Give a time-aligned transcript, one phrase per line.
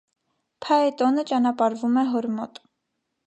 [0.65, 2.61] Փաետոնը ճանապարհվում է հոր մոտ։